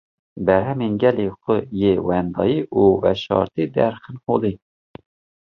berhemên 0.45 0.93
gelê 1.01 1.27
xwe 1.41 1.57
yê 1.81 1.93
wendayî 2.07 2.59
û 2.81 2.83
veşartî 3.01 3.65
derxin 3.75 4.17
holê. 4.25 4.53